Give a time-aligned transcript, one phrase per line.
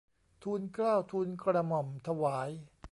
[0.43, 2.49] ทูลเกล้าทูลกระหม่อมถวาย